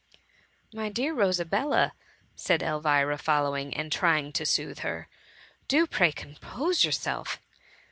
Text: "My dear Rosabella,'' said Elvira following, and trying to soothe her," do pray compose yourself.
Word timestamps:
"My 0.73 0.89
dear 0.89 1.13
Rosabella,'' 1.13 1.93
said 2.35 2.63
Elvira 2.63 3.19
following, 3.19 3.71
and 3.77 3.91
trying 3.91 4.31
to 4.31 4.47
soothe 4.47 4.79
her," 4.79 5.07
do 5.67 5.85
pray 5.85 6.11
compose 6.11 6.83
yourself. 6.83 7.39